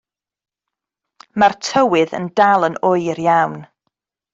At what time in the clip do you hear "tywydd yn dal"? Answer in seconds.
1.69-2.69